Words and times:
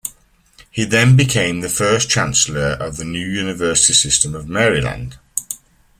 He 0.71 0.83
then 0.85 1.15
became 1.15 1.61
the 1.61 1.69
first 1.69 2.09
chancellor 2.09 2.69
of 2.79 2.97
the 2.97 3.05
new 3.05 3.23
University 3.23 3.93
System 3.93 4.33
of 4.33 4.49
Maryland. 4.49 5.19